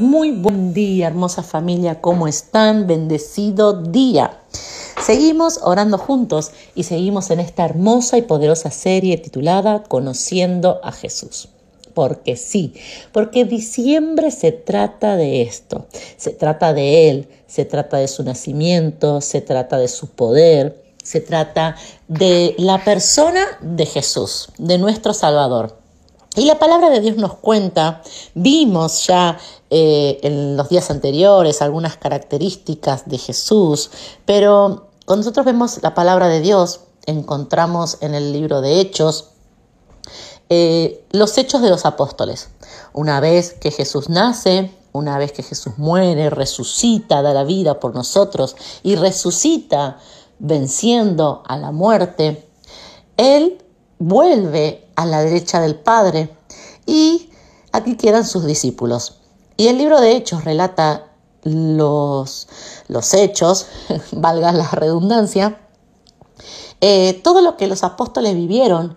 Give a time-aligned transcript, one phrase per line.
[0.00, 2.86] Muy buen día, hermosa familia, ¿cómo están?
[2.86, 4.40] Bendecido día.
[4.98, 11.50] Seguimos orando juntos y seguimos en esta hermosa y poderosa serie titulada Conociendo a Jesús.
[11.92, 12.72] Porque sí,
[13.12, 15.84] porque diciembre se trata de esto,
[16.16, 21.20] se trata de Él, se trata de su nacimiento, se trata de su poder, se
[21.20, 21.76] trata
[22.08, 25.79] de la persona de Jesús, de nuestro Salvador.
[26.36, 28.02] Y la palabra de Dios nos cuenta,
[28.34, 29.38] vimos ya
[29.68, 33.90] eh, en los días anteriores algunas características de Jesús,
[34.26, 39.30] pero cuando nosotros vemos la palabra de Dios, encontramos en el libro de Hechos
[40.52, 42.50] eh, los hechos de los apóstoles.
[42.92, 47.94] Una vez que Jesús nace, una vez que Jesús muere, resucita, da la vida por
[47.94, 49.98] nosotros y resucita
[50.40, 52.48] venciendo a la muerte,
[53.16, 53.62] Él
[54.00, 56.34] vuelve a la derecha del Padre
[56.86, 57.30] y
[57.70, 59.18] aquí quedan sus discípulos.
[59.56, 61.06] Y el libro de Hechos relata
[61.44, 62.48] los,
[62.88, 63.66] los hechos,
[64.12, 65.60] valga la redundancia,
[66.80, 68.96] eh, todo lo que los apóstoles vivieron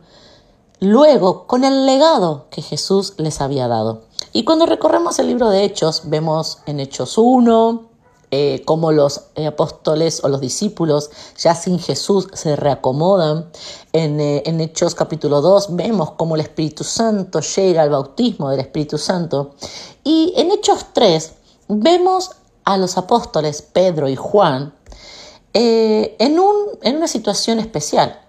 [0.79, 4.03] luego con el legado que Jesús les había dado.
[4.31, 7.89] Y cuando recorremos el libro de Hechos, vemos en Hechos 1,
[8.35, 13.51] eh, cómo los eh, apóstoles o los discípulos ya sin Jesús se reacomodan.
[13.95, 18.59] En, eh, en, Hechos capítulo 2 vemos cómo el Espíritu Santo llega al bautismo del
[18.59, 19.53] Espíritu Santo.
[20.03, 21.33] Y en Hechos 3
[21.67, 22.31] vemos
[22.65, 24.73] a los apóstoles Pedro y Juan
[25.53, 28.19] en, un, en una situación especial.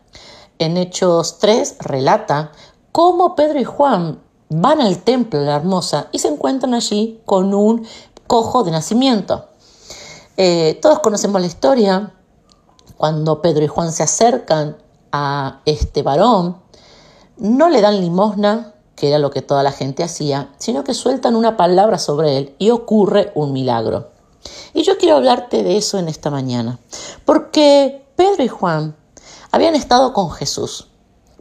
[0.59, 2.53] En Hechos 3 relata
[2.92, 4.20] cómo Pedro y Juan
[4.51, 7.87] van al templo de la hermosa y se encuentran allí con un
[8.27, 9.47] cojo de nacimiento.
[10.37, 12.12] Eh, todos conocemos la historia,
[12.98, 14.83] cuando Pedro y Juan se acercan
[15.17, 16.57] a este varón,
[17.37, 21.37] no le dan limosna, que era lo que toda la gente hacía, sino que sueltan
[21.37, 24.11] una palabra sobre él y ocurre un milagro.
[24.73, 26.81] Y yo quiero hablarte de eso en esta mañana,
[27.25, 28.97] porque Pedro y Juan
[29.53, 30.89] habían estado con Jesús.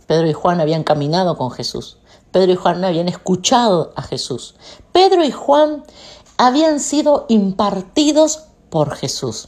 [0.05, 1.97] Pedro y Juan habían caminado con Jesús.
[2.31, 4.53] Pedro y Juan habían escuchado a Jesús.
[4.91, 5.83] Pedro y Juan
[6.37, 9.47] habían sido impartidos por Jesús.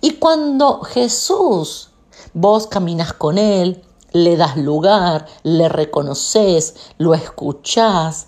[0.00, 1.89] Y cuando Jesús,
[2.32, 8.26] vos caminas con Él, le das lugar, le reconoces, lo escuchás,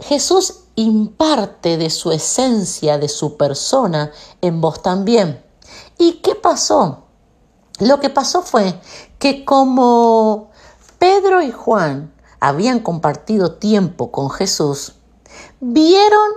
[0.00, 5.42] Jesús imparte de su esencia, de su persona en vos también.
[5.98, 7.04] ¿Y qué pasó?
[7.78, 8.80] Lo que pasó fue
[9.18, 10.50] que como
[10.98, 14.94] Pedro y Juan habían compartido tiempo con Jesús,
[15.60, 16.30] vieron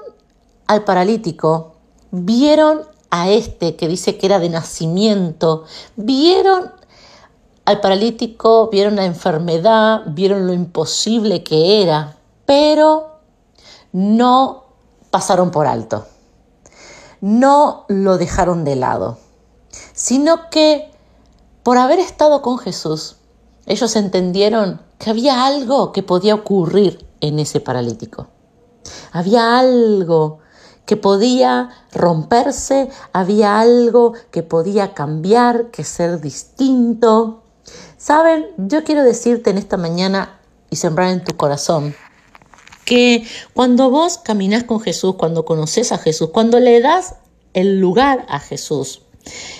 [0.67, 1.75] al paralítico,
[2.11, 6.71] vieron a este que dice que era de nacimiento, vieron
[7.65, 13.19] al paralítico, vieron la enfermedad, vieron lo imposible que era, pero
[13.91, 14.63] no
[15.11, 16.05] pasaron por alto,
[17.21, 19.17] no lo dejaron de lado,
[19.93, 20.91] sino que
[21.63, 23.15] por haber estado con Jesús,
[23.65, 28.27] ellos entendieron que había algo que podía ocurrir en ese paralítico.
[29.13, 30.39] Había algo
[30.85, 37.42] que podía romperse, había algo que podía cambiar, que ser distinto.
[37.97, 41.95] Saben, yo quiero decirte en esta mañana y sembrar en tu corazón
[42.85, 47.15] que cuando vos caminás con Jesús, cuando conoces a Jesús, cuando le das
[47.53, 49.03] el lugar a Jesús,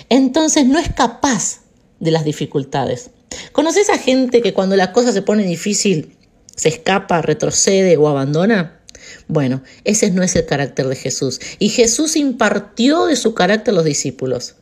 [0.09, 1.61] entonces no es capaz
[1.99, 3.11] de las dificultades.
[3.51, 6.17] ¿Conoces a gente que cuando la cosa se pone difícil
[6.55, 8.81] se escapa, retrocede o abandona?
[9.27, 11.39] Bueno, ese no es el carácter de Jesús.
[11.59, 14.55] Y Jesús impartió de su carácter a los discípulos.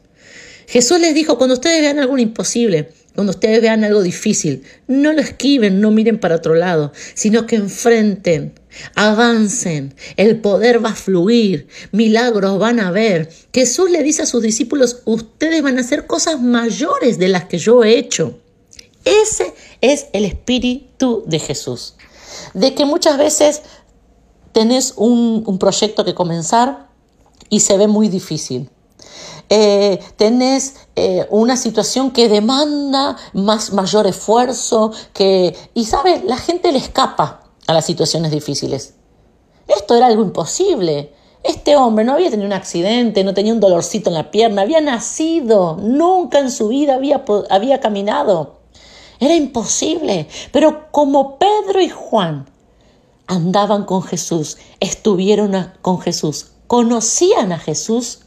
[0.68, 5.22] Jesús les dijo, cuando ustedes vean algo imposible, cuando ustedes vean algo difícil, no lo
[5.22, 8.54] esquiven, no miren para otro lado, sino que enfrenten,
[8.96, 13.30] avancen, el poder va a fluir, milagros van a ver.
[13.54, 17.58] Jesús le dice a sus discípulos, ustedes van a hacer cosas mayores de las que
[17.58, 18.40] yo he hecho.
[19.04, 21.96] Ese es el espíritu de Jesús.
[22.54, 23.62] De que muchas veces
[24.52, 26.88] tenés un, proyecto que comenzar
[27.50, 28.70] y se ve muy difícil.
[29.54, 36.72] Eh, tenés eh, una situación que demanda más, mayor esfuerzo, que, y sabes, la gente
[36.72, 38.94] le escapa a las situaciones difíciles.
[39.68, 41.14] Esto era algo imposible.
[41.44, 44.80] Este hombre no había tenido un accidente, no tenía un dolorcito en la pierna, había
[44.80, 48.62] nacido, nunca en su vida había, había caminado.
[49.20, 50.30] Era imposible.
[50.54, 52.50] Pero como Pedro y Juan
[53.28, 58.20] andaban con Jesús, estuvieron con Jesús, conocían a Jesús,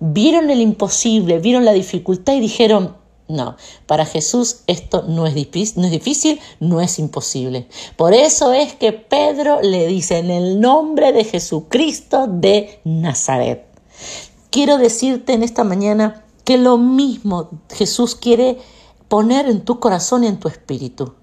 [0.00, 2.96] vieron el imposible, vieron la dificultad y dijeron,
[3.28, 3.56] No,
[3.86, 7.68] para Jesús esto no es, difícil, no es difícil, no es imposible.
[7.96, 13.66] Por eso es que Pedro le dice en el nombre de Jesucristo de Nazaret.
[14.50, 18.58] Quiero decirte en esta mañana que lo mismo Jesús quiere
[19.08, 21.14] poner en tu corazón y en tu espíritu.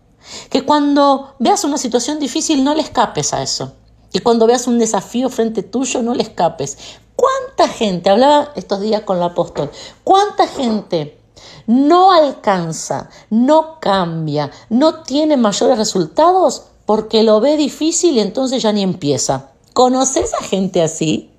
[0.49, 3.73] Que cuando veas una situación difícil no le escapes a eso.
[4.11, 6.77] Que cuando veas un desafío frente tuyo no le escapes.
[7.25, 9.71] ¿Cuánta gente, hablaba estos días con el apóstol,
[10.03, 11.17] cuánta gente
[11.65, 18.71] no alcanza, no cambia, no tiene mayores resultados porque lo ve difícil y entonces ya
[18.71, 19.49] ni empieza.
[19.73, 21.31] ¿Conoces a gente así?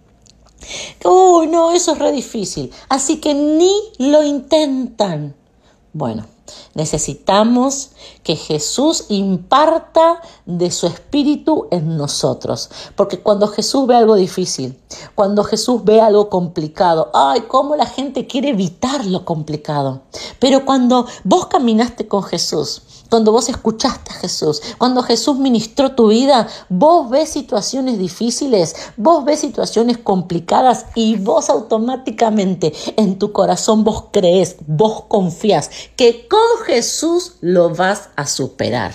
[1.04, 2.72] Uy, no, eso es re difícil.
[2.88, 5.36] Así que ni lo intentan.
[5.92, 6.26] Bueno,
[6.74, 7.90] necesitamos
[8.22, 12.70] que Jesús imparta de su espíritu en nosotros.
[12.94, 14.78] Porque cuando Jesús ve algo difícil,
[15.14, 20.02] cuando Jesús ve algo complicado, ay, cómo la gente quiere evitar lo complicado.
[20.38, 26.08] Pero cuando vos caminaste con Jesús, cuando vos escuchaste a Jesús, cuando Jesús ministró tu
[26.08, 33.84] vida, vos ves situaciones difíciles, vos ves situaciones complicadas y vos automáticamente en tu corazón
[33.84, 38.92] vos crees, vos confías que con Jesús lo vas a superar.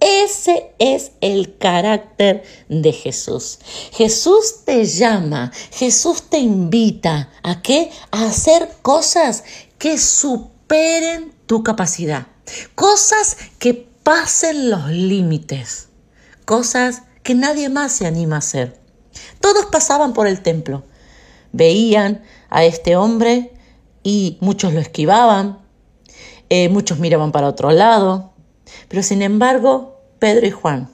[0.00, 3.58] Ese es el carácter de Jesús.
[3.92, 7.90] Jesús te llama, Jesús te invita a qué?
[8.10, 9.44] A hacer cosas
[9.76, 12.28] que superen tu capacidad.
[12.74, 15.88] Cosas que pasen los límites.
[16.46, 18.80] Cosas que nadie más se anima a hacer.
[19.40, 20.82] Todos pasaban por el templo.
[21.52, 23.52] Veían a este hombre
[24.02, 25.63] y muchos lo esquivaban,
[26.48, 28.32] eh, muchos miraban para otro lado.
[28.88, 30.90] Pero sin embargo, Pedro y Juan,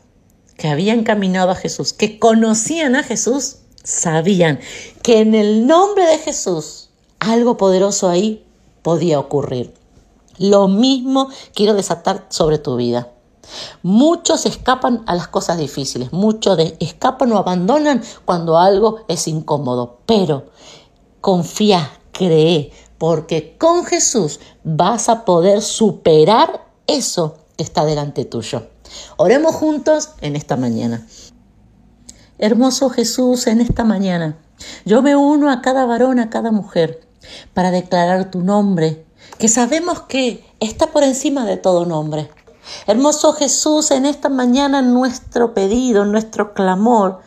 [0.57, 4.61] que habían caminado a Jesús, que conocían a Jesús, sabían
[5.03, 8.45] que en el nombre de Jesús algo poderoso ahí
[8.83, 9.75] podía ocurrir.
[10.39, 13.13] Lo mismo quiero desatar sobre tu vida.
[13.83, 20.47] Muchos escapan a las cosas difíciles, muchos escapan o abandonan cuando algo es incómodo, pero
[21.21, 28.69] confía, cree, porque con Jesús vas a poder superar eso que está delante tuyo.
[29.17, 31.07] Oremos juntos en esta mañana.
[32.37, 34.37] Hermoso Jesús, en esta mañana
[34.85, 37.01] yo me uno a cada varón, a cada mujer,
[37.55, 39.07] para declarar tu nombre
[39.39, 42.31] que sabemos que está por encima de todo nombre.
[42.87, 47.21] Hermoso Jesús, en esta mañana nuestro pedido, nuestro clamor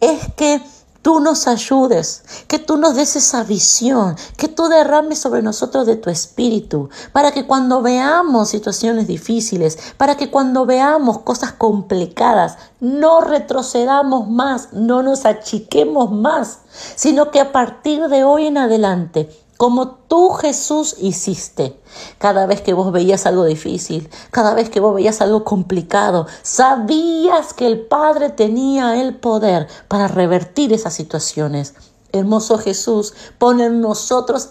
[0.00, 0.60] es que
[1.02, 5.96] tú nos ayudes, que tú nos des esa visión, que tú derrames sobre nosotros de
[5.96, 13.20] tu espíritu, para que cuando veamos situaciones difíciles, para que cuando veamos cosas complicadas, no
[13.20, 16.60] retrocedamos más, no nos achiquemos más,
[16.96, 19.30] sino que a partir de hoy en adelante
[19.60, 21.78] como tú Jesús hiciste.
[22.16, 27.52] Cada vez que vos veías algo difícil, cada vez que vos veías algo complicado, sabías
[27.52, 31.74] que el Padre tenía el poder para revertir esas situaciones.
[32.12, 34.50] Hermoso Jesús, pone en nosotros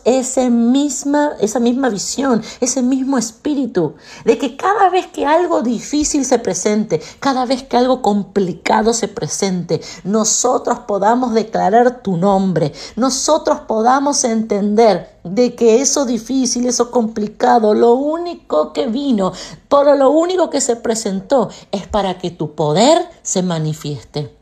[0.50, 3.96] misma, esa misma visión, ese mismo espíritu,
[4.26, 9.08] de que cada vez que algo difícil se presente, cada vez que algo complicado se
[9.08, 17.74] presente, nosotros podamos declarar tu nombre, nosotros podamos entender de que eso difícil, eso complicado,
[17.74, 19.34] lo único que vino,
[19.68, 24.39] por lo único que se presentó, es para que tu poder se manifieste.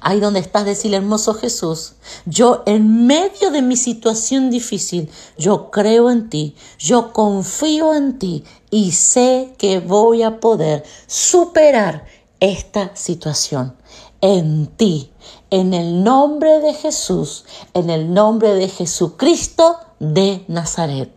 [0.00, 1.94] Ahí donde estás, decir hermoso Jesús,
[2.26, 8.44] yo en medio de mi situación difícil, yo creo en ti, yo confío en ti
[8.70, 12.06] y sé que voy a poder superar
[12.40, 13.76] esta situación
[14.20, 15.12] en ti,
[15.50, 21.12] en el nombre de Jesús, en el nombre de Jesucristo de Nazaret.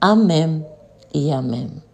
[0.00, 0.66] Amén
[1.12, 1.85] y amén.